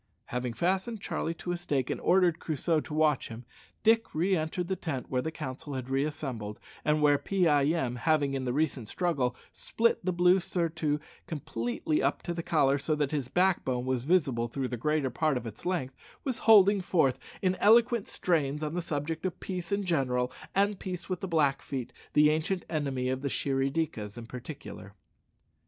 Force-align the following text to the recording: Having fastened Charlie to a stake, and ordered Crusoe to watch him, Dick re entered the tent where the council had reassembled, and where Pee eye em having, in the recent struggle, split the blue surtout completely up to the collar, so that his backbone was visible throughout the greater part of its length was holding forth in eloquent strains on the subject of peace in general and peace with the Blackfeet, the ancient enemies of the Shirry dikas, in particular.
Having 0.25 0.53
fastened 0.53 0.99
Charlie 0.99 1.35
to 1.35 1.51
a 1.51 1.57
stake, 1.57 1.91
and 1.91 2.01
ordered 2.01 2.39
Crusoe 2.39 2.79
to 2.79 2.93
watch 2.95 3.27
him, 3.27 3.45
Dick 3.83 4.15
re 4.15 4.35
entered 4.35 4.67
the 4.67 4.75
tent 4.75 5.11
where 5.11 5.21
the 5.21 5.29
council 5.29 5.75
had 5.75 5.91
reassembled, 5.91 6.59
and 6.83 7.03
where 7.03 7.19
Pee 7.19 7.47
eye 7.47 7.65
em 7.65 7.97
having, 7.97 8.33
in 8.33 8.43
the 8.43 8.51
recent 8.51 8.89
struggle, 8.89 9.35
split 9.53 10.03
the 10.03 10.11
blue 10.11 10.39
surtout 10.39 10.99
completely 11.27 12.01
up 12.01 12.23
to 12.23 12.33
the 12.33 12.41
collar, 12.41 12.79
so 12.79 12.95
that 12.95 13.11
his 13.11 13.27
backbone 13.27 13.85
was 13.85 14.03
visible 14.03 14.47
throughout 14.47 14.71
the 14.71 14.75
greater 14.75 15.11
part 15.11 15.37
of 15.37 15.45
its 15.45 15.67
length 15.67 15.95
was 16.23 16.39
holding 16.49 16.81
forth 16.81 17.19
in 17.43 17.53
eloquent 17.57 18.07
strains 18.07 18.63
on 18.63 18.73
the 18.73 18.81
subject 18.81 19.23
of 19.23 19.39
peace 19.39 19.71
in 19.71 19.83
general 19.83 20.31
and 20.55 20.79
peace 20.79 21.09
with 21.09 21.19
the 21.19 21.27
Blackfeet, 21.27 21.93
the 22.13 22.31
ancient 22.31 22.65
enemies 22.71 23.11
of 23.13 23.21
the 23.21 23.29
Shirry 23.29 23.69
dikas, 23.71 24.17
in 24.17 24.25
particular. 24.25 24.95